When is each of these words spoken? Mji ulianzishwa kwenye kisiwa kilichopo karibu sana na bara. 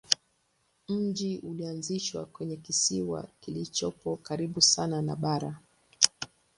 Mji 0.89 1.37
ulianzishwa 1.43 2.25
kwenye 2.25 2.57
kisiwa 2.57 3.27
kilichopo 3.39 4.17
karibu 4.17 4.61
sana 4.61 5.01
na 5.01 5.15
bara. 5.15 5.59